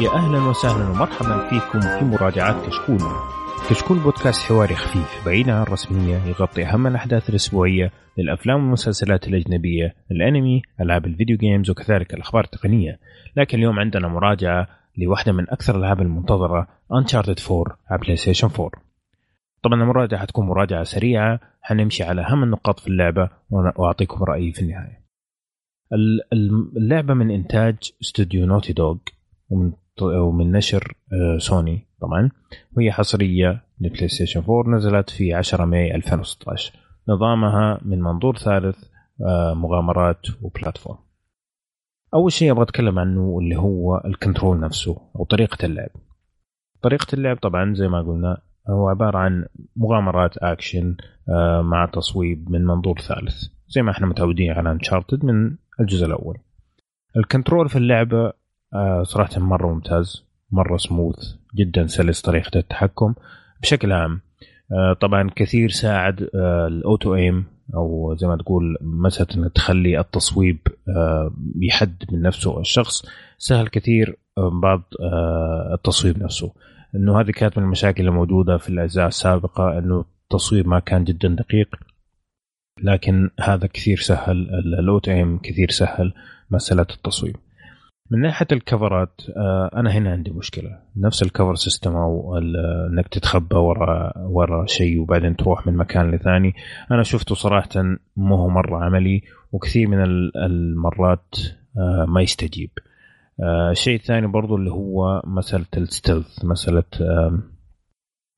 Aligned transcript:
يا 0.00 0.10
أهلا 0.10 0.48
وسهلا 0.48 0.90
ومرحبا 0.90 1.48
فيكم 1.48 1.80
في 1.80 2.04
مراجعات 2.04 2.66
كشكول. 2.66 2.98
كشكول 3.70 3.98
بودكاست 3.98 4.48
حواري 4.48 4.74
خفيف 4.74 5.26
بعيد 5.26 5.48
عن 5.48 5.62
الرسمية 5.62 6.16
يغطي 6.16 6.64
أهم 6.66 6.86
الأحداث 6.86 7.30
الأسبوعية 7.30 7.92
للأفلام 8.18 8.56
والمسلسلات 8.56 9.28
الأجنبية، 9.28 9.94
الأنمي، 10.10 10.62
ألعاب 10.80 11.06
ال 11.06 11.11
video 11.11 11.36
games 11.36 11.70
وكذلك 11.70 12.14
الأخبار 12.14 12.44
التقنية. 12.44 12.98
لكن 13.36 13.58
اليوم 13.58 13.78
عندنا 13.78 14.08
مراجعة 14.08 14.68
لواحدة 14.98 15.32
من 15.32 15.50
أكثر 15.50 15.76
الألعاب 15.76 16.00
المنتظرة 16.00 16.68
Uncharted 16.92 17.40
4 17.50 17.78
على 17.90 18.00
PlayStation 18.00 18.48
4. 18.48 18.70
طبعا 19.62 19.82
المراجعة 19.82 20.20
حتكون 20.20 20.46
مراجعة 20.46 20.82
سريعة 20.82 21.40
حنمشي 21.62 22.04
على 22.04 22.22
أهم 22.22 22.42
النقاط 22.42 22.80
في 22.80 22.88
اللعبة 22.88 23.30
وأعطيكم 23.50 24.24
رأيي 24.24 24.52
في 24.52 24.62
النهاية. 24.62 25.04
اللعبة 26.76 27.14
من 27.14 27.30
إنتاج 27.30 27.76
استوديو 28.02 28.46
Naughty 28.46 28.72
Dog 28.72 28.96
ومن 29.50 29.72
ومن 30.02 30.52
نشر 30.52 30.94
آه، 31.12 31.38
سوني 31.38 31.86
طبعا. 32.00 32.30
وهي 32.76 32.92
حصرية 32.92 33.64
ل 33.80 34.08
PlayStation 34.08 34.40
4 34.40 34.76
نزلت 34.76 35.10
في 35.10 35.34
10 35.34 35.64
ماي 35.64 35.94
2016 35.94 36.72
نظامها 37.08 37.80
من 37.84 38.00
منظور 38.00 38.36
ثالث 38.36 38.84
آه، 39.26 39.54
مغامرات 39.54 40.26
و 40.42 40.48
platform. 40.48 40.98
أول 42.14 42.32
شيء 42.32 42.50
أبغى 42.52 42.62
أتكلم 42.62 42.98
عنه 42.98 43.38
اللي 43.42 43.56
هو 43.56 44.02
ال 44.04 44.11
control 44.11 44.60
نفسه 44.60 44.96
أو 45.16 45.24
طريقة 45.24 45.66
اللعب. 45.66 45.90
طريقة 46.82 47.06
اللعب 47.14 47.36
طبعا 47.36 47.74
زي 47.74 47.88
ما 47.88 48.02
قلنا 48.02 48.42
هو 48.70 48.88
عبارة 48.88 49.18
عن 49.18 49.46
مغامرات 49.76 50.36
أكشن 50.36 50.96
آه، 51.28 51.62
مع 51.62 51.86
تصويب 51.86 52.50
من 52.50 52.64
منظور 52.64 53.00
ثالث. 53.00 53.44
زي 53.68 53.82
ما 53.82 53.90
إحنا 53.90 54.06
متعودين 54.06 54.50
على 54.50 54.70
Uncharted 54.70 55.24
من 55.24 55.56
الجزء 55.80 56.06
الأول. 56.06 56.38
ال 57.16 57.23
control 57.23 57.68
في 57.68 57.76
اللعبة 57.76 58.26
آه، 58.26 58.32
صراحة 59.02 59.40
مرة 59.40 59.74
ممتاز 59.74 60.24
مرة 60.50 60.76
سموث 60.76 61.34
جدا 61.56 61.86
سلس 61.86 62.20
طريقة 62.20 62.58
التحكم 62.58 63.14
بشكل 63.62 63.92
عام. 63.92 64.20
آه، 64.72 64.92
طبعا 64.92 65.30
كثير 65.36 65.68
ساعد 65.68 66.28
آه، 66.34 66.66
ال 66.66 66.76
auto 66.76 67.14
aim 67.14 67.44
أو 67.74 68.14
زي 68.18 68.26
ما 68.26 68.36
تقول 68.36 68.76
مسألة 68.80 69.28
إنك 69.36 69.52
تخلي 69.52 70.00
التصويب 70.00 70.58
يحدد 71.62 72.04
من 72.12 72.22
نفسه 72.22 72.60
الشخص. 72.60 73.06
سهل 73.38 73.68
كثير 73.68 74.18
بعض 74.62 74.82
التصويب 75.72 76.22
نفسه. 76.22 76.52
إنه 76.94 77.20
هذه 77.20 77.30
كانت 77.30 77.58
من 77.58 77.64
المشاكل 77.64 78.06
الموجودة 78.08 78.56
في 78.56 78.68
الأجزاء 78.68 79.06
السابقة 79.06 79.78
إنه 79.78 80.04
التصويب 80.24 80.68
ما 80.68 80.78
كان 80.78 81.04
جدا 81.04 81.28
دقيق. 81.28 81.68
لكن 82.82 83.30
هذا 83.40 83.66
كثير 83.66 83.96
سهل 83.96 84.36
ال 84.78 84.84
auto 84.84 85.10
aim 85.10 85.38
كثير 85.38 85.70
سهل 85.70 86.12
مسألة 86.50 86.86
التصويب. 86.90 87.36
من 88.10 88.20
ناحية 88.20 88.46
الكفرات 88.52 89.20
آه، 89.36 89.70
أنا 89.74 89.90
هنا 89.90 90.12
عندي 90.12 90.30
مشكلة. 90.30 90.78
نفس 90.96 91.22
ال 91.22 91.27
cover 91.27 91.54
system 91.54 91.96
أو 91.96 92.38
إنك 92.38 93.08
تتخبى 93.08 93.56
ورا 93.56 94.12
ورا 94.18 94.66
شيء 94.66 95.00
وبعدين 95.00 95.36
تروح 95.36 95.66
من 95.66 95.76
مكان 95.76 96.10
لثاني. 96.10 96.54
أنا 96.90 97.02
شفته 97.02 97.34
صراحة 97.34 97.70
مو 98.16 98.36
هو 98.36 98.48
مرة 98.48 98.84
عملي 98.84 99.22
وكثير 99.52 99.88
من 99.88 99.98
المرات 100.36 101.36
آه، 101.78 102.04
ما 102.08 102.22
يستجيب. 102.22 102.70
آه، 103.42 103.70
الشيء 103.70 103.94
الثاني 103.94 104.26
برضو 104.26 104.56
اللي 104.56 104.70
هو 104.70 105.22
مسألة 105.26 105.66
ال 105.76 105.85
stealth 105.85 106.44
مسألة 106.44 106.84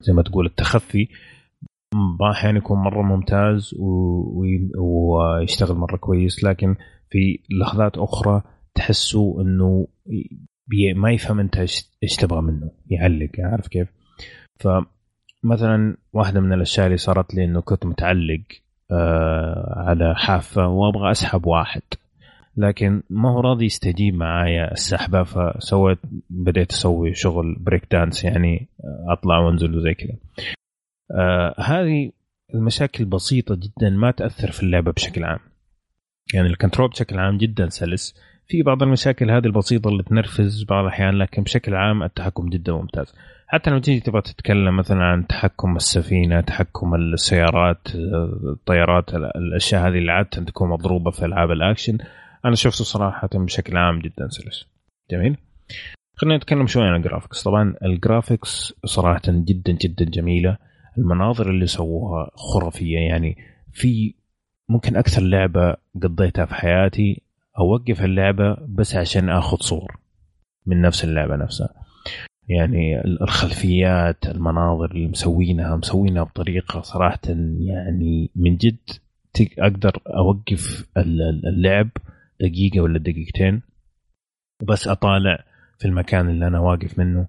زي 0.01 0.13
ما 0.13 0.21
تقول 0.21 0.45
التخفي. 0.45 1.07
أحيانا 2.31 2.57
يكون 2.57 2.77
مرة 2.79 3.01
ممتاز 3.01 3.75
ويشتغل 4.77 5.77
مرة 5.77 5.97
كويس 5.97 6.43
لكن 6.43 6.75
في 7.09 7.39
لحظات 7.61 7.97
أخرى 7.97 8.41
تحسه 8.77 9.41
إنه 9.41 9.87
ما 10.95 11.11
يفهم 11.11 11.39
أنت 11.39 11.57
إيش 12.03 12.15
تبغى 12.19 12.41
منه 12.41 12.71
يعلق 12.89 13.29
عارف 13.39 13.67
كيف؟ 13.67 13.87
فمثلا 14.59 15.97
واحدة 16.13 16.39
من 16.41 16.53
الأشياء 16.53 16.85
اللي 16.85 16.97
صارت 16.97 17.35
لي 17.35 17.43
إنه 17.43 17.61
كنت 17.61 17.85
متعلق 17.85 18.41
آه 18.91 19.73
على 19.87 20.15
حافة 20.15 20.67
وأبغى 20.67 21.11
أسحب 21.11 21.45
واحد 21.45 21.81
لكن 22.57 23.03
ما 23.09 23.31
هو 23.31 23.39
راضي 23.39 23.65
يستجيب 23.65 24.15
معايا 24.15 24.71
السحبة 24.71 25.23
فسويت 25.23 25.99
بديت 26.29 26.71
أسوي 26.71 27.13
شغل 27.13 27.55
break 27.59 27.87
dance 27.91 28.23
يعني 28.23 28.69
أطلع 29.09 29.39
وأنزل 29.39 29.77
وزي 29.77 29.93
كذا. 29.93 30.15
آه 31.11 31.55
هذه 31.59 32.11
المشاكل 32.53 33.05
بسيطة 33.05 33.55
جدا 33.55 33.89
ما 33.89 34.11
تأثر 34.11 34.51
في 34.51 34.63
اللعبة 34.63 34.91
بشكل 34.91 35.23
عام. 35.23 35.39
يعني 36.33 36.47
ال 36.47 36.52
control 36.52 36.89
بشكل 36.89 37.19
عام 37.19 37.37
جدا 37.37 37.69
سلس 37.69 38.15
في 38.47 38.61
بعض 38.61 38.83
المشاكل 38.83 39.31
هذه 39.31 39.45
البسيطة 39.45 39.87
اللي 39.87 40.03
تنرفز 40.03 40.63
بعض 40.63 40.83
الأحيان 40.83 41.17
لكن 41.17 41.43
بشكل 41.43 41.75
عام 41.75 42.03
التحكم 42.03 42.49
جدا 42.49 42.73
ممتاز. 42.73 43.15
حتى 43.47 43.69
لما 43.69 43.79
تيجي 43.79 43.99
تبغى 43.99 44.21
تتكلم 44.21 44.77
مثلا 44.77 45.03
عن 45.03 45.27
تحكم 45.27 45.75
السفينة 45.75 46.41
تحكم 46.41 46.95
السيارات 46.95 47.87
الطيارات 48.53 49.13
الأشياء 49.15 49.87
هذه 49.87 49.97
اللي 49.97 50.11
عادة 50.11 50.29
تكون 50.29 50.69
مضروبة 50.69 51.11
في 51.11 51.25
ألعاب 51.25 51.51
الأكشن 51.51 51.97
أنا 52.45 52.55
شفته 52.55 52.83
صراحة 52.83 53.29
بشكل 53.33 53.77
عام 53.77 53.99
جدا 53.99 54.27
سلس. 54.29 54.67
جميل. 55.11 55.37
خلينا 56.15 56.37
نتكلم 56.37 56.67
شوي 56.67 56.83
عن 56.83 56.95
ال 56.95 57.00
graphics 57.00 57.43
طبعا 57.43 57.75
ال 57.83 57.93
graphics 57.93 58.73
صراحة 58.85 59.21
جدا 59.27 59.71
جدا 59.71 60.05
جميلة. 60.05 60.57
المناظر 60.97 61.49
اللي 61.49 61.67
سووها 61.67 62.31
خرافية 62.35 62.97
يعني 62.97 63.37
في 63.71 64.13
ممكن 64.69 64.95
أكثر 64.95 65.21
لعبة 65.21 65.75
قضيتها 66.03 66.45
في 66.45 66.55
حياتي. 66.55 67.26
أوقف 67.59 68.03
اللعبة 68.03 68.57
بس 68.67 68.95
عشان 68.95 69.29
آخذ 69.29 69.57
صور 69.57 69.97
من 70.65 70.81
نفس 70.81 71.03
اللعبة 71.03 71.35
نفسها. 71.35 71.69
يعني 72.49 73.01
الخلفيات 73.05 74.25
المناظر 74.25 74.91
اللي 74.91 75.07
مسوينها 75.07 75.75
مسوينها 75.75 76.23
بطريقة 76.23 76.81
صراحة 76.81 77.19
يعني 77.59 78.31
من 78.35 78.57
جد 78.57 78.77
أقدر 79.59 80.01
أوقف 80.07 80.89
اللعب 80.97 81.89
دقيقة 82.41 82.81
ولا 82.81 82.99
دقيقتين 82.99 83.61
وبس 84.61 84.87
أطالع 84.87 85.43
في 85.79 85.85
المكان 85.85 86.29
اللي 86.29 86.47
أنا 86.47 86.59
واقف 86.59 86.99
منه. 86.99 87.27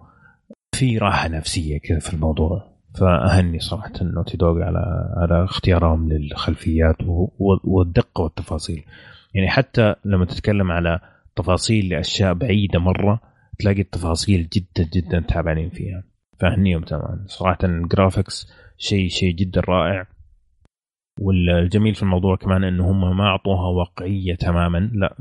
في 0.74 0.98
راحة 0.98 1.28
نفسية 1.28 1.78
كذا 1.78 1.98
في 1.98 2.14
الموضوع. 2.14 2.68
فأهني 3.00 3.58
صراحة 3.58 3.92
نوتي 4.02 4.36
دوغ 4.36 4.62
على 4.62 5.12
على 5.16 5.44
اختيارهم 5.44 6.08
للخلفيات 6.12 6.96
والدقة 7.64 8.22
والتفاصيل. 8.22 8.84
يعني 9.34 9.48
حتى 9.48 9.94
لما 10.04 10.24
تتكلم 10.24 10.72
على 10.72 11.00
تفاصيل 11.36 11.88
لأشياء 11.88 12.34
بعيدة 12.34 12.78
مرة 12.78 13.20
تلاقي 13.58 13.80
التفاصيل 13.80 14.48
جدا 14.48 14.88
جدا 14.94 15.20
تعبانين 15.20 15.70
فيها. 15.70 16.04
فاهنيهم 16.40 16.82
تماما 16.82 17.24
صراحة 17.26 17.58
ال 17.64 17.74
graphics 17.74 18.52
شيء 18.78 19.08
شيء 19.08 19.34
جدا 19.34 19.60
رائع. 19.60 20.06
والجميل 21.20 21.94
في 21.94 22.02
الموضوع 22.02 22.36
كمان 22.36 22.64
إنه 22.64 22.90
هم 22.90 23.16
ما 23.16 23.24
أعطوها 23.24 23.68
واقعية 23.68 24.34
تماما. 24.34 24.90
لا 24.92 25.16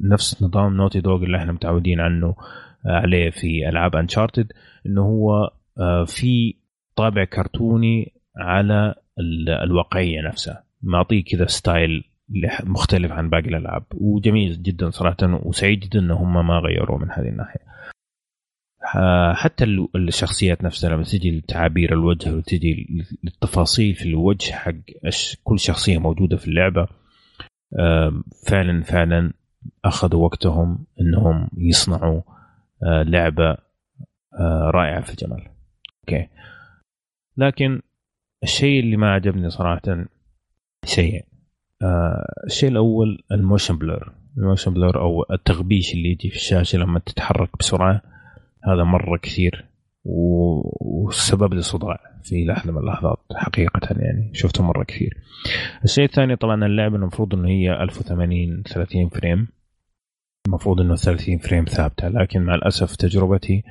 نفس 0.00 0.42
نظام 0.42 0.76
Naughty 0.76 1.00
Dog 1.00 1.22
اللي 1.22 1.36
إحنا 1.36 1.52
متعودين 1.52 2.00
عنه 2.00 2.34
عليه 2.86 3.30
في 3.30 3.68
ألعاب 3.68 3.96
Uncharted 3.96 4.52
إنه 4.86 5.02
هو 5.02 5.50
آه، 5.78 6.04
في 6.04 6.54
طابع 6.96 7.24
كرتوني 7.24 8.12
على 8.36 8.94
الواقعية 9.64 10.20
نفسها. 10.20 10.64
معطيه 10.82 11.24
كذا 11.24 11.46
style 11.46 12.09
مختلف 12.64 13.12
عن 13.12 13.30
باقي 13.30 13.48
الألعاب. 13.48 13.84
وجميل 13.94 14.62
جدا 14.62 14.90
صراحة 14.90 15.16
وسعيد 15.22 15.80
جدا 15.80 15.98
إن 15.98 16.10
هم 16.10 16.46
ما 16.46 16.58
غيروا 16.58 16.98
من 16.98 17.10
هذه 17.10 17.28
الناحية. 17.28 17.70
حتى 19.34 19.64
الشخصيات 19.96 20.64
نفسها 20.64 20.90
لما 20.90 21.02
تجي 21.02 21.38
لتعابير 21.38 21.92
الوجه 21.92 22.34
وتجي 22.34 22.86
للتفاصيل 23.24 23.94
في 23.94 24.08
الوجه 24.08 24.52
حق 24.52 24.72
كل 25.44 25.58
شخصية 25.58 25.98
موجودة 25.98 26.36
في 26.36 26.48
اللعبة 26.48 26.88
فعلا 28.46 28.82
فعلا 28.82 29.32
أخذوا 29.84 30.24
وقتهم 30.24 30.86
إنهم 31.00 31.50
يصنعوا 31.56 32.22
آه، 32.82 33.02
لعبة 33.02 33.50
آه، 34.40 34.70
رائعة 34.74 35.00
في 35.00 35.10
الجمال 35.10 35.48
okay. 36.00 36.28
لكن 37.36 37.82
الشيء 38.42 38.80
اللي 38.80 38.96
ما 38.96 39.10
عجبني 39.10 39.50
صراحة 39.50 40.06
آه 40.84 41.22
الشيء 42.46 42.70
الأول 42.70 43.22
ال 43.32 43.39
motion 43.39 43.78
blur 43.78 44.12
ال 44.38 44.43
motion 44.43 44.74
blur 44.74 45.00
أو 45.00 45.24
التغبيش 45.30 45.94
اللي 45.94 46.10
يجي 46.10 46.30
في 46.30 46.36
الشاشة 46.36 46.78
لما 46.78 46.98
تتحرك 46.98 47.50
بسرعة 47.58 48.02
هذا 48.64 48.84
مرة 48.84 49.16
كثير 49.16 49.64
وسبب 50.04 51.54
لي 51.54 51.62
صداع 51.62 51.98
في 52.22 52.44
لحظة 52.44 52.72
من 52.72 52.78
اللحظات 52.78 53.18
حقيقة 53.34 53.80
يعني 53.90 54.30
شفته 54.34 54.64
مرة 54.64 54.84
كثير. 54.84 55.16
الشيء 55.84 56.04
الثاني 56.04 56.36
طبعا 56.36 56.66
اللعبة 56.66 56.96
المفروض 56.96 57.34
إنه 57.34 57.48
هي 57.48 57.82
1080 57.82 58.62
30 58.62 59.08
frame. 59.08 59.48
المفروض 60.46 60.80
إنه 60.80 60.96
30 60.96 61.38
frame 61.38 61.64
ثابتة 61.64 62.08
لكن 62.08 62.42
مع 62.42 62.54
الأسف 62.54 62.96
تجربتي 62.96 63.64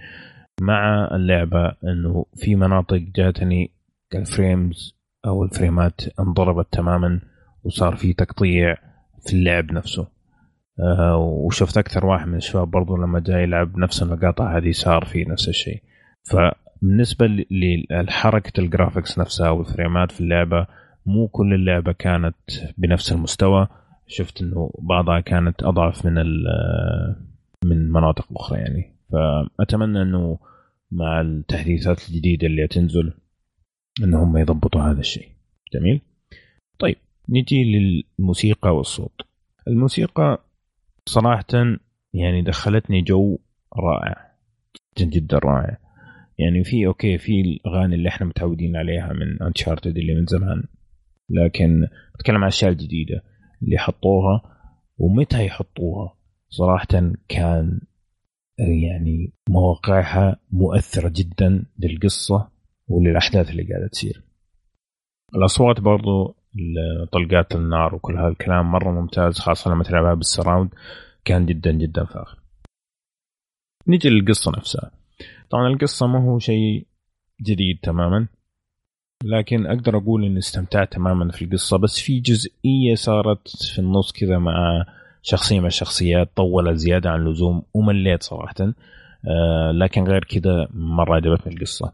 مع 0.61 1.09
اللعبة 1.11 1.71
إنه 1.83 2.25
في 2.35 2.55
مناطق 2.55 2.97
جاتني 3.15 3.71
ال 4.15 4.27
frames 4.27 4.95
أو 5.25 5.43
الفريمات 5.43 6.01
انضربت 6.19 6.67
تماما. 6.71 7.19
وصار 7.63 7.95
في 7.95 8.13
تقطيع 8.13 8.75
في 9.27 9.33
اللعب 9.33 9.71
نفسه. 9.71 10.07
آه 10.79 11.17
وشفت 11.17 11.77
أكثر 11.77 12.05
واحد 12.05 12.27
من 12.27 12.35
الشباب 12.35 12.71
برضو 12.71 12.97
لما 12.97 13.19
جاي 13.19 13.43
يلعب 13.43 13.77
نفس 13.77 14.03
المقاطع 14.03 14.57
هذه 14.57 14.71
صار 14.71 15.05
في 15.05 15.25
نفس 15.25 15.49
الشيء. 15.49 15.83
فبالنسبة 16.31 17.45
لحركة 17.91 18.59
الجرافيكس 18.59 19.19
نفسها 19.19 19.49
والفريمات 19.49 20.11
في 20.11 20.21
اللعبة 20.21 20.67
مو 21.05 21.27
كل 21.27 21.53
اللعبة 21.53 21.91
كانت 21.91 22.35
بنفس 22.77 23.11
المستوى. 23.11 23.67
شفت 24.07 24.41
إنه 24.41 24.71
بعضها 24.79 25.19
كانت 25.19 25.63
أضعف 25.63 26.05
من 26.05 26.13
من 27.65 27.91
مناطق 27.91 28.27
أخرى 28.35 28.59
يعني. 28.59 28.95
فأتمنى 29.11 30.01
إنه 30.01 30.39
مع 30.91 31.21
التحديثات 31.21 32.09
الجديدة 32.09 32.47
اللي 32.47 32.67
تنزل 32.67 33.13
ان 34.03 34.13
هم 34.13 34.37
يضبطوا 34.37 34.81
هذا 34.81 34.99
الشيء. 34.99 35.27
جميل؟ 35.73 36.01
طيب. 36.79 36.95
نجي 37.29 37.63
للموسيقى 37.63 38.75
والصوت. 38.75 39.21
الموسيقى 39.67 40.43
صراحة 41.05 41.77
يعني 42.13 42.41
دخلتني 42.41 43.01
جو 43.01 43.37
رائع 43.77 44.31
جدا 44.99 45.09
جدا 45.09 45.37
رائع. 45.37 45.77
يعني 46.37 46.63
في 46.63 46.87
okay 46.87 47.17
في 47.17 47.41
الأغاني 47.41 47.95
اللي 47.95 48.09
إحنا 48.09 48.27
متعودين 48.27 48.75
عليها 48.75 49.13
من 49.13 49.41
Uncharted 49.41 49.97
اللي 49.97 50.15
من 50.15 50.25
زمان 50.25 50.63
لكن 51.29 51.87
بتكلم 52.15 52.35
عن 52.35 52.43
الاشياء 52.43 52.71
الجديده 52.71 53.23
اللي 53.63 53.77
حطوها 53.77 54.41
ومتى 54.97 55.45
يحطوها؟ 55.45 56.15
صراحة 56.49 57.13
كان 57.27 57.81
يعني 58.59 59.33
مواقعها 59.49 60.39
مؤثرة 60.51 61.13
جدا 61.15 61.65
للقصة 61.79 62.49
وللأحداث 62.87 63.49
اللي 63.49 63.63
قاعدة 63.63 63.87
تصير. 63.87 64.23
الأصوات 65.35 65.79
برضو 65.79 66.35
طلقات 67.11 67.55
النار 67.55 67.95
وكل 67.95 68.17
هذا 68.17 68.27
الكلام 68.27 68.71
مرة 68.71 68.91
ممتاز 68.91 69.39
خاصة 69.39 69.71
لما 69.71 69.83
تلعبها 69.83 70.13
بالسراوند 70.13 70.69
كان 71.25 71.45
جدا 71.45 71.71
جدا 71.71 72.05
فاخر. 72.05 72.39
نيجي 73.87 74.09
للقصة 74.09 74.51
نفسها. 74.57 74.91
طبعا 75.49 75.67
القصة 75.67 76.07
ما 76.07 76.23
هو 76.23 76.39
شيء 76.39 76.85
جديد 77.41 77.79
تماما 77.83 78.27
لكن 79.23 79.65
أقدر 79.65 79.97
أقول 79.97 80.25
إني 80.25 80.37
استمتعت 80.37 80.93
تماما 80.93 81.31
في 81.31 81.45
القصة. 81.45 81.77
بس 81.77 81.99
في 81.99 82.19
جزئية 82.19 82.95
صارت 82.95 83.47
في 83.73 83.79
النص 83.79 84.11
كذا 84.11 84.37
مع 84.37 84.85
شخصية 85.21 85.59
من 85.59 85.65
الشخصيات 85.65 86.31
طولت 86.35 86.77
زيادة 86.77 87.09
عن 87.09 87.19
اللزوم 87.21 87.63
ومليت 87.73 88.23
صراحة. 88.23 88.73
آه 89.27 89.71
لكن 89.71 90.03
غير 90.03 90.23
كذا 90.23 90.67
مرة 90.73 91.15
عجبتني 91.15 91.53
القصة. 91.53 91.91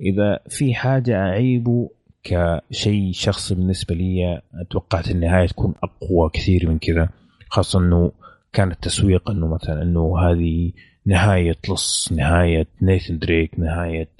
إذا 0.00 0.40
في 0.48 0.74
حاجة 0.74 1.16
أعيبه 1.16 1.90
كشيء 2.28 3.12
شخصي 3.12 3.54
بالنسبة 3.54 3.94
لي 3.94 4.42
توقعت 4.70 5.10
النهاية 5.10 5.46
تكون 5.46 5.74
أقوى 5.82 6.30
كثير 6.32 6.68
من 6.68 6.78
كذا 6.78 7.08
خاصة 7.48 7.78
إنه 7.78 8.12
كان 8.52 8.70
التسويق 8.70 9.30
إنه 9.30 9.46
مثلا 9.46 9.82
إنه 9.82 10.18
هذه 10.18 10.72
نهاية 11.06 11.56
لص 11.70 12.12
نهاية 12.12 12.66
نيثن 12.82 13.18
دريك 13.18 13.58
نهاية 13.58 14.10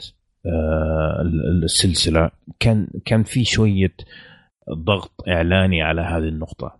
آه 0.46 1.22
السلسلة. 1.64 2.30
كان 2.60 2.88
كان 3.04 3.22
في 3.22 3.44
شوية 3.44 3.94
ضغط 4.70 5.28
إعلاني 5.28 5.82
على 5.82 6.00
هذه 6.00 6.28
النقطة. 6.28 6.78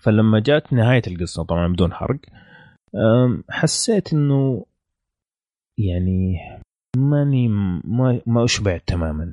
فلما 0.00 0.40
جات 0.40 0.72
نهاية 0.72 1.02
القصة 1.06 1.42
طبعا 1.44 1.72
بدون 1.72 1.92
حرق 1.92 2.20
حسيت 3.50 4.12
إنه 4.12 4.66
يعني 5.78 6.38
ماني 6.96 7.48
ما, 7.48 8.20
ما 8.26 8.44
اشبعت 8.44 8.82
تماما. 8.86 9.32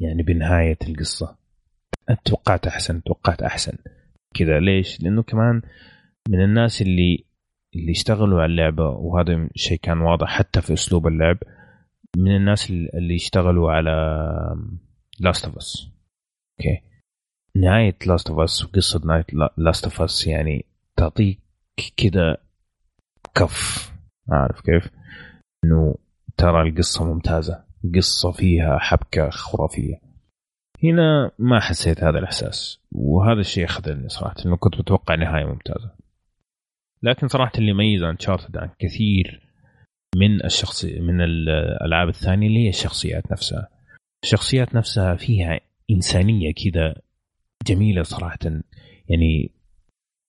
يعني 0.00 0.22
بنهاية 0.22 0.78
القصة. 0.88 1.36
توقعت 2.24 2.66
أحسن 2.66 3.02
توقعت 3.02 3.42
أحسن. 3.42 3.78
كذا. 4.34 4.60
ليش؟ 4.60 5.00
لأنه 5.02 5.22
كمان 5.22 5.62
من 6.28 6.44
الناس 6.44 6.82
اللي 6.82 7.24
اللي 7.76 7.92
اشتغلوا 7.92 8.42
على 8.42 8.50
اللعبة 8.52 8.88
وهذا 8.88 9.48
شيء 9.54 9.78
كان 9.78 10.00
واضح 10.00 10.28
حتى 10.28 10.60
في 10.60 10.72
أسلوب 10.72 11.06
اللعب 11.06 11.38
من 12.16 12.36
الناس 12.36 12.70
اللي 12.70 13.14
اشتغلوا 13.14 13.72
على 13.72 13.90
Last 15.20 15.44
of 15.44 15.56
Us 15.56 15.88
okay. 16.60 16.82
نهاية 17.56 17.96
Last 18.06 18.30
of 18.30 18.38
Us 18.40 18.64
وقصة 18.64 19.00
نهاية 19.06 19.26
Last 19.56 19.84
of 19.84 20.02
Us 20.02 20.26
يعني 20.26 20.64
تعطيك 20.96 21.40
كذا 21.96 22.36
كف. 23.34 23.90
عارف 24.28 24.60
كيف؟ 24.60 24.90
إنه 25.64 25.94
ترى 26.36 26.68
القصة 26.68 27.04
ممتازة. 27.04 27.64
قصة 27.94 28.32
فيها 28.32 28.78
حبكة 28.78 29.30
خرافية. 29.30 30.00
هنا 30.84 31.30
ما 31.38 31.60
حسيت 31.60 32.04
هذا 32.04 32.18
الإحساس 32.18 32.80
وهذا 32.92 33.40
الشيء 33.40 33.66
خذلني 33.66 34.08
صراحة 34.08 34.36
إنه 34.46 34.56
كنت 34.56 34.78
متوقع 34.78 35.14
نهاية 35.14 35.44
ممتازة. 35.44 35.90
لكن 37.02 37.28
صراحة 37.28 37.52
اللي 37.58 37.70
يميز 37.70 38.02
Uncharted 38.02 38.56
عن 38.56 38.70
كثير 38.78 39.50
من 40.16 40.44
الشخصي 40.44 41.00
من 41.00 41.20
الألعاب 41.20 42.08
الثانية 42.08 42.46
اللي 42.46 42.64
هي 42.64 42.68
الشخصيات 42.68 43.32
نفسها. 43.32 43.68
الشخصيات 44.24 44.74
نفسها 44.74 45.14
فيها 45.14 45.60
إنسانية 45.90 46.52
كذا 46.52 46.94
جميلة 47.66 48.02
صراحة. 48.02 48.38
يعني 49.08 49.50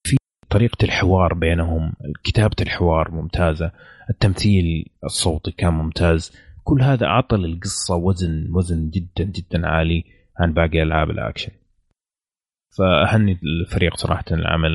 في 0.06 0.16
طريقة 0.50 0.84
الحوار 0.84 1.34
بينهم 1.34 1.92
كتابة 2.24 2.56
الحوار 2.60 3.10
ممتازة 3.10 3.72
التمثيل 4.10 4.90
الصوتي 5.04 5.52
كان 5.52 5.74
ممتاز. 5.74 6.32
كل 6.64 6.82
هذا 6.82 7.06
أعطى 7.06 7.36
للقصة 7.36 7.96
وزن 7.96 8.48
وزن 8.54 8.90
جدا 8.90 9.24
جدا 9.24 9.66
عالي 9.66 10.04
عن 10.38 10.52
باقي 10.52 10.82
ألعاب 10.82 11.10
الأكشن. 11.10 11.52
فأهني 12.78 13.38
الفريق 13.42 13.96
صراحة 13.96 14.24
العمل 14.30 14.72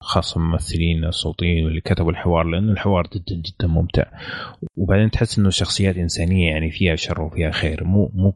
خاصة 0.00 0.40
الممثلين 0.40 1.04
الصوتيين 1.04 1.64
واللي 1.64 1.80
كتبوا 1.80 2.10
الحوار 2.10 2.44
لأنه 2.44 2.72
الحوار 2.72 3.06
جدا 3.14 3.42
جدا 3.42 3.66
ممتع. 3.66 4.04
وبعدين 4.76 5.10
تحس 5.10 5.38
إنه 5.38 5.50
شخصيات 5.50 5.96
إنسانية 5.96 6.50
يعني 6.50 6.70
فيها 6.70 6.96
شر 6.96 7.22
وفيها 7.22 7.50
خير. 7.50 7.84
مو 7.84 8.10
مو 8.14 8.34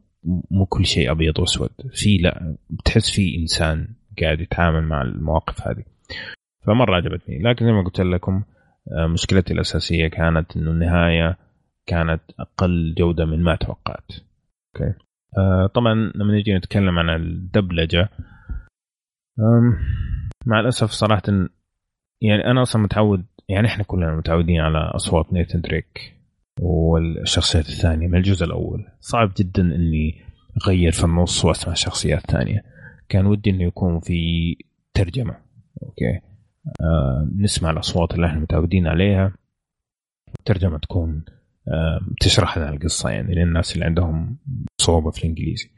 مو 0.51 0.65
كل 0.65 0.85
شيء 0.85 1.11
أبيض 1.11 1.39
وأسود. 1.39 1.69
في 1.93 2.17
لا 2.17 2.55
بتحس 2.69 3.09
في 3.09 3.37
إنسان 3.37 3.87
قاعد 4.21 4.39
يتعامل 4.39 4.83
مع 4.83 5.01
المواقف 5.01 5.67
هذه. 5.67 5.83
فمرة 6.65 6.95
عجبتني. 6.95 7.39
لكن 7.39 7.65
زي 7.65 7.71
ما 7.71 7.83
قلت 7.83 8.01
لكم 8.01 8.43
آه، 8.91 9.07
مشكلتي 9.07 9.53
الأساسية 9.53 10.07
كانت 10.07 10.57
إنه 10.57 10.71
النهاية 10.71 11.37
كانت 11.85 12.21
أقل 12.39 12.95
جودة 12.97 13.25
من 13.25 13.43
ما 13.43 13.55
توقعت. 13.55 14.11
أوكي. 14.75 14.93
آه 15.37 15.67
طبعا 15.67 15.93
لما 16.15 16.33
نجي 16.33 16.53
نتكلم 16.57 16.99
عن 16.99 17.09
الدبلجة 17.09 18.09
مع 20.45 20.59
الأسف 20.59 20.89
صراحة 20.91 21.23
يعني 22.21 22.51
أنا 22.51 22.61
أصلا 22.61 22.81
متعود 22.81 23.25
يعني 23.49 23.67
إحنا 23.67 23.83
كلنا 23.83 24.15
متعودين 24.15 24.61
على 24.61 24.77
أصوات 24.77 25.33
نيثن 25.33 25.61
دريك 25.61 26.19
والشخصيات 26.61 27.69
الثانية 27.69 28.07
من 28.07 28.15
الجزء 28.17 28.45
الأول. 28.45 28.85
صعب 28.99 29.31
جدا 29.37 29.61
إني 29.61 30.21
أغير 30.65 30.91
في 30.91 31.03
النص 31.03 31.45
وأسمع 31.45 31.73
شخصيات 31.73 32.31
ثانية 32.31 32.63
كان 33.09 33.25
ودي 33.25 33.49
إنه 33.49 33.63
يكون 33.63 33.99
في 33.99 34.55
ترجمة. 34.93 35.37
أوكي. 35.83 36.19
آه 36.81 37.29
نسمع 37.35 37.69
الأصوات 37.71 38.13
اللي 38.13 38.27
إحنا 38.27 38.39
متعودين 38.39 38.87
عليها. 38.87 39.33
الترجمه 40.39 40.77
تكون 40.77 41.25
تشرح 42.19 42.57
لنا 42.57 42.69
القصة 42.69 43.09
يعني 43.09 43.35
للناس 43.35 43.73
اللي 43.73 43.85
عندهم 43.85 44.37
صعوبة 44.81 45.11
في 45.11 45.23
الإنجليزي. 45.23 45.69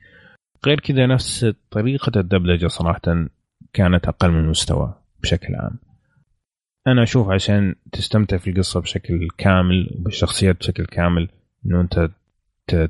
غير 0.65 0.79
كذا 0.79 1.05
نفس 1.05 1.53
طريقة 1.71 2.19
الدبلجة 2.19 2.67
صراحة 2.67 3.27
كانت 3.73 4.07
أقل 4.07 4.31
من 4.31 4.39
المستوى 4.39 4.93
بشكل 5.21 5.55
عام. 5.55 5.79
أنا 6.87 7.03
أشوف 7.03 7.29
عشان 7.29 7.75
تستمتع 7.91 8.37
في 8.37 8.49
القصة 8.49 8.81
بشكل 8.81 9.27
كامل 9.37 9.89
وبالشخصيات 9.95 10.57
بشكل 10.57 10.85
كامل 10.85 11.29
إنه 11.65 11.81
أنت 11.81 12.09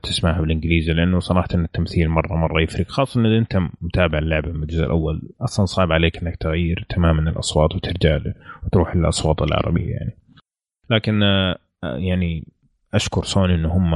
تسمعها 0.04 0.42
بالإنجليزي 0.42 0.94
لأنه 0.94 1.20
صراحة 1.20 1.48
التمثيل 1.54 2.10
مرة 2.10 2.36
مرة 2.36 2.62
يفرق 2.62 2.88
خاصة 2.88 3.22
إذا 3.22 3.38
أنت 3.38 3.58
متابع 3.82 4.18
اللعبة 4.20 4.52
من 4.52 4.64
الجزء 4.64 4.84
الأول. 4.84 5.22
أصلا 5.42 5.66
صعب 5.66 5.92
عليك 5.92 6.18
إنك 6.18 6.36
تغير 6.36 6.86
تماما 6.90 7.30
الأصوات 7.30 7.76
وترجع 7.76 8.20
وتروح 8.64 8.96
للأصوات 8.96 9.42
العربية 9.42 9.92
يعني. 9.92 10.18
لكن 10.90 11.24
آه، 11.24 11.58
يعني 11.84 12.48
أشكر 12.96 13.24
سوني 13.24 13.56
إن 13.56 13.66
هم 13.66 13.96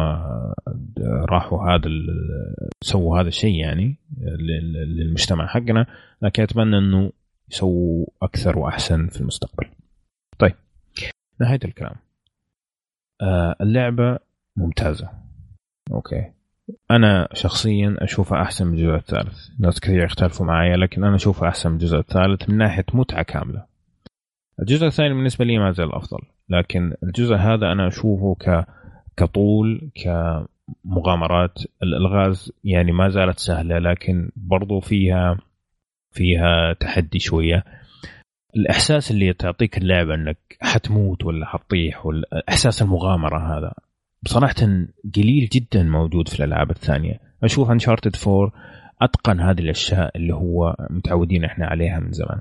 راحوا 1.08 1.64
هذا 1.64 1.90
سووا 2.82 3.22
هذا 3.22 3.28
الشيء 3.28 3.56
يعني 3.56 3.98
للمجتمع 4.18 5.48
حقنا 5.48 5.86
لكن 6.22 6.44
أتمنى 6.44 6.78
إنه 6.78 7.12
يسووا 7.52 8.06
أكثر 8.22 8.60
وأحسن 8.60 9.08
في 9.08 9.22
المستقبل. 9.22 9.68
طيب 10.40 10.56
نهاية 11.42 11.60
الكلام. 11.66 11.96
آه 13.22 13.56
اللعبة 13.62 14.20
ممتازة. 14.56 15.10
أوكي. 15.92 16.32
أنا 16.92 17.28
شخصيا 17.34 17.96
أشوفها 18.00 18.42
أحسن 18.42 18.68
من 18.68 18.74
الجزء 18.74 18.96
الثالث، 18.96 19.50
ناس 19.60 19.80
كثير 19.80 20.04
يختلفوا 20.04 20.46
معي 20.46 20.76
لكن 20.76 21.04
أنا 21.04 21.16
أشوفها 21.16 21.50
أحسن 21.50 21.70
من 21.70 21.76
الجزء 21.76 21.98
الثالث 21.98 22.50
من 22.50 22.58
ناحية 22.58 22.86
متعة 22.94 23.24
كاملة. 23.24 23.66
الجزء 24.60 24.88
الثاني 24.88 25.14
بالنسبة 25.14 25.46
لي 25.46 25.58
ما 25.58 25.72
زال 25.72 25.96
أفضل، 25.96 26.20
لكن 26.50 26.94
الجزء 27.04 27.36
هذا 27.36 27.72
أنا 27.72 27.88
أشوفه 27.88 28.36
ك 28.36 28.66
كطول 29.18 29.92
كمغامرات. 29.96 31.60
الألغاز 31.84 32.52
يعني 32.64 32.92
ما 32.92 33.10
زالت 33.10 33.40
سهلة 33.40 33.80
لكن 33.80 34.32
برضو 34.36 34.80
فيها 34.80 35.38
فيها 36.12 36.74
تحدي 36.74 37.20
شوية. 37.20 37.64
الإحساس 38.56 39.12
اللي 39.12 39.34
تعطيك 39.34 39.78
اللعبه 39.78 40.16
أنك 40.16 40.38
حتموت 40.62 41.26
ولا 41.26 41.46
حتطيح 41.46 42.06
ولا 42.06 42.44
إحساس 42.50 42.82
المغامرة 42.82 43.58
هذا 43.58 43.74
بصراحة 44.24 44.56
قليل 45.16 45.50
جدا 45.52 45.84
موجود 45.84 46.28
في 46.28 46.40
الألعاب 46.40 46.72
الثانية. 46.72 47.20
أشوف 47.44 47.72
انشارتد 47.72 48.16
4 48.28 48.52
أتقن 49.02 49.40
هذه 49.40 49.60
الأشياء 49.60 50.18
اللي 50.18 50.34
هو 50.34 50.76
متعودين 50.90 51.44
إحنا 51.44 51.66
عليها 51.66 52.00
من 52.00 52.12
زمان. 52.12 52.40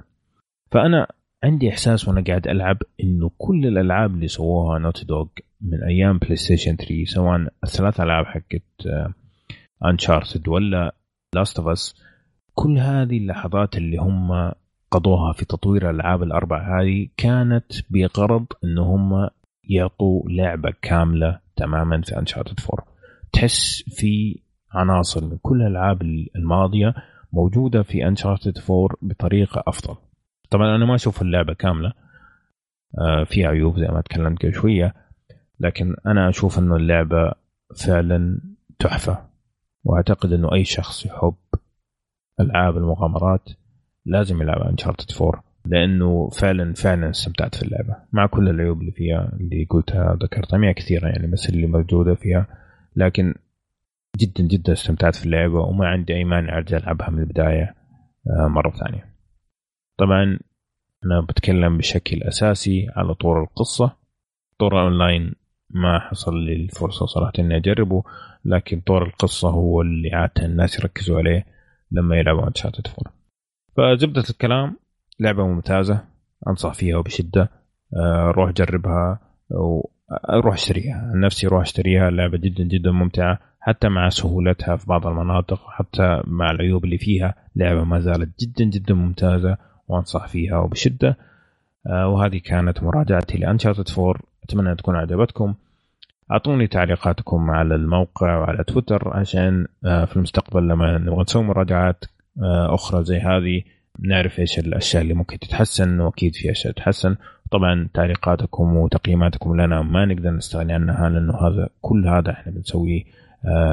فأنا 0.71 1.07
عندي 1.45 1.69
إحساس 1.71 2.09
وأنا 2.09 2.25
قاعد 2.27 2.49
ألعب 2.49 2.79
إنه 3.01 3.31
كل 3.39 3.67
الألعاب 3.67 4.15
اللي 4.15 4.29
سووها 4.29 4.79
نوتي 4.79 5.05
دوغ 5.05 5.27
من 5.61 5.83
أيام 5.83 6.19
PlayStation 6.19 6.77
3 6.77 7.05
سواء 7.05 7.49
الثلاث 7.65 8.01
ألعاب 8.01 8.27
حقت 8.27 8.63
Uncharted 9.85 10.49
ولا 10.49 10.95
Last 11.35 11.59
of 11.59 11.69
Us 11.69 11.95
كل 12.55 12.79
هذه 12.79 13.19
اللحظات 13.19 13.77
اللي 13.77 13.97
هم 13.97 14.53
قضوها 14.91 15.33
في 15.33 15.45
تطوير 15.45 15.91
الألعاب 15.91 16.23
الاربع 16.23 16.81
هذه 16.81 17.09
كانت 17.17 17.73
بغرض 17.91 18.47
ان 18.65 18.79
هم 18.79 19.29
يعطوا 19.65 20.23
لعبة 20.31 20.73
كاملة 20.83 21.41
تماما 21.57 22.03
في 22.03 22.19
Uncharted 22.19 22.61
4 22.73 22.87
تحس 23.33 23.85
في 23.89 24.41
عناصر 24.73 25.25
من 25.25 25.39
كل 25.43 25.63
الألعاب 25.63 26.03
الماضية 26.37 26.95
موجودة 27.33 27.83
في 27.83 28.09
Uncharted 28.09 28.59
4 28.71 28.89
بطريقة 29.03 29.63
أفضل. 29.67 30.08
طبعا 30.51 30.77
أنا 30.77 30.85
ما 30.85 30.95
أشوف 30.95 31.23
اللعبة 31.23 31.55
كاملة. 31.55 31.93
آه، 32.99 33.25
فيها 33.25 33.49
عيوب 33.49 33.79
زي 33.79 33.87
ما 33.87 34.01
تكلمت 34.01 34.43
قبل 34.43 34.55
شوية 34.55 34.95
لكن 35.61 35.97
أنا 36.07 36.29
أشوف 36.29 36.59
إنه 36.59 36.77
اللعبة 36.77 37.33
فعلا 37.87 38.41
تحفة. 38.79 39.29
وأعتقد 39.85 40.33
إنه 40.33 40.55
أي 40.55 40.65
شخص 40.65 41.07
يحب 41.07 41.35
ألعاب 42.41 42.77
المغامرات 42.77 43.49
لازم 44.07 44.43
يلعب 44.43 44.63
انشارتد 44.63 45.23
4 45.23 45.45
لأنه 45.67 46.29
فعلا 46.31 46.75
فعلا 46.75 47.11
استمتعت 47.11 47.55
في 47.55 47.63
اللعبة. 47.63 47.97
مع 48.13 48.27
كل 48.27 48.49
العيوب 48.49 48.81
اللي 48.81 48.93
فيها 48.93 49.33
اللي 49.41 49.67
قلتها 49.71 50.19
ذكرتها 50.23 50.57
ما 50.57 50.73
كثيرة 50.73 51.09
يعني 51.09 51.27
بس 51.27 51.49
اللي 51.49 51.67
موجودة 51.67 52.15
فيها. 52.15 52.47
لكن 52.97 53.35
جدا 54.19 54.45
جدا 54.45 54.73
استمتعت 54.73 55.17
في 55.17 55.27
اللعبة 55.27 55.61
وما 55.61 55.89
عندي 55.89 56.15
أي 56.15 56.25
مانع 56.25 56.57
أرجع 56.59 56.77
ألعبها 56.77 57.11
من 57.11 57.19
البداية 57.19 57.75
آه، 58.31 58.49
مرة 58.49 58.71
ثانية. 58.71 59.08
طبعا 59.99 60.39
أنا 61.05 61.21
بتكلم 61.21 61.79
بشكل 61.79 62.23
أساسي 62.23 62.87
على 62.97 63.15
طور 63.15 63.43
القصة. 63.43 63.97
طور 64.59 64.81
أونلاين 64.83 65.35
ما 65.71 65.99
حصل 65.99 66.37
لي 66.37 66.53
الفرصه 66.53 67.07
صراحة 67.07 67.33
إني 67.39 67.57
أجربه 67.57 68.03
لكن 68.45 68.81
طور 68.81 69.07
القصة 69.07 69.49
هو 69.51 69.81
اللي 69.83 70.11
عادة 70.13 70.45
الناس 70.47 70.79
يركزوا 70.79 71.19
عليه 71.19 71.47
لما 71.91 72.17
يلعبوا 72.17 72.49
انشارتد 72.49 72.87
4 72.89 73.13
فزبدة 73.77 74.25
الكلام 74.31 74.77
لعبة 75.21 75.47
ممتازة 75.47 76.05
أنصح 76.49 76.75
فيها 76.75 76.97
وبشدة. 76.97 77.51
آه، 77.97 78.31
روح 78.31 78.51
جربها 78.51 79.21
وروح 79.51 80.55
اشتريها. 80.55 81.13
نفسي 81.15 81.47
روح 81.47 81.63
اشتريها 81.63 82.11
لعبة 82.11 82.39
جدا 82.39 82.65
جدا 82.65 82.91
ممتعة 82.91 83.39
حتى 83.61 83.89
مع 83.89 84.09
سهولتها 84.09 84.77
في 84.77 84.87
بعض 84.87 85.07
المناطق 85.07 85.61
حتى 85.71 86.23
مع 86.27 86.51
العيوب 86.51 86.85
اللي 86.85 86.99
فيها 86.99 87.35
لعبة 87.57 87.85
ما 87.85 88.01
زالت 88.01 88.41
جدا 88.41 88.65
جدا 88.65 88.95
ممتازة. 88.95 89.59
وانصح 89.89 90.29
فيها 90.29 90.59
وبشدة. 90.59 91.17
آه، 91.87 92.09
وهذه 92.09 92.41
كانت 92.45 92.83
مراجعتي 92.83 93.39
لانشارتد 93.39 93.99
4 93.99 94.21
أتمنى 94.45 94.75
تكون 94.77 94.97
عجبتكم 94.97 95.55
أعطوني 96.33 96.67
تعليقاتكم 96.67 97.51
على 97.51 97.75
الموقع 97.75 98.39
وعلى 98.39 98.65
تويتر 98.65 99.17
عشان 99.17 99.67
آه، 99.85 100.05
في 100.05 100.17
المستقبل 100.17 100.69
لما 100.69 100.99
نبغى 100.99 101.23
نسوي 101.23 101.43
مراجعات 101.43 102.05
آه، 102.43 102.75
أخرى 102.75 103.05
زي 103.05 103.19
هذه 103.19 103.63
نعرف 103.99 104.39
إيش 104.39 104.59
الأشياء 104.59 105.03
اللي 105.03 105.15
ممكن 105.15 105.39
تتحسن 105.39 106.01
وأكيد 106.01 106.35
في 106.35 106.51
أشياء 106.51 106.73
تتحسن. 106.73 107.17
طبعا 107.51 107.89
تعليقاتكم 107.95 108.77
وتقييماتكم 108.77 109.61
لنا 109.61 109.83
ما 109.83 110.05
نقدر 110.05 110.31
نستغني 110.31 110.73
عنها 110.73 111.09
لأنه 111.09 111.35
هذا 111.35 111.69
كل 111.81 112.09
هذا 112.09 112.31
إحنا 112.31 112.53
بنسويه 112.53 113.05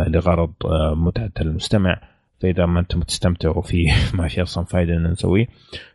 لغرض 0.07 0.53
متعة 0.95 1.31
المستمع. 1.41 2.01
فاذا 2.45 2.65
ما 2.65 2.79
أنتم 2.79 3.01
تستمتعوا 3.01 3.61
فيه 3.61 3.93
ما 4.17 4.27
في 4.27 4.41
أصلا 4.41 4.63
فائده 4.63 4.93
إن 4.93 5.03
نسويه. 5.03 5.47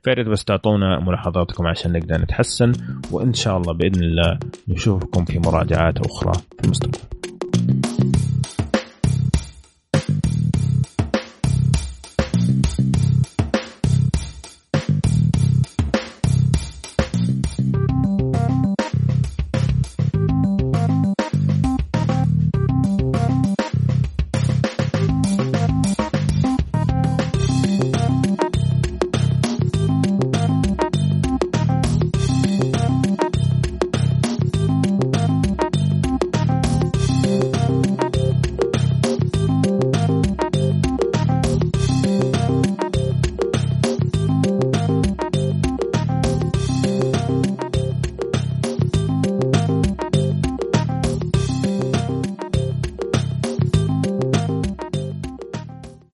فياريت 0.03 0.27
بس 0.27 0.45
تعطونا 0.45 1.01
ملاحظاتكم 1.01 1.67
عشان 1.67 1.93
نقدر 1.93 2.21
نتحسن 2.21 2.73
وإن 3.11 3.35
شاء 3.35 3.57
الله 3.57 3.73
بإذن 3.73 4.03
الله 4.03 4.39
نشوفكم 4.69 5.25
في 5.25 5.39
مراجعات 5.39 6.01
أخرى 6.01 6.33
في 6.33 6.65
المستقبل. 6.65 7.20